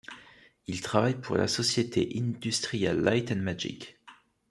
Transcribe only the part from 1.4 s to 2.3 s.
société